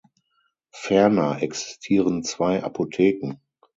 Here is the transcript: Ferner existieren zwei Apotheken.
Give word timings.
Ferner 0.73 1.43
existieren 1.43 2.23
zwei 2.23 2.63
Apotheken. 2.63 3.39